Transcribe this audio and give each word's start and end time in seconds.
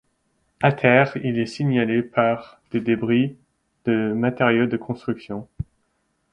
À 0.63 0.71
terre, 0.71 1.13
il 1.23 1.37
est 1.37 1.45
signalé 1.45 2.01
par 2.01 2.59
des 2.71 2.79
débris 2.81 3.37
de 3.85 4.13
matériaux 4.13 4.65
de 4.65 4.75
construction. 4.75 5.47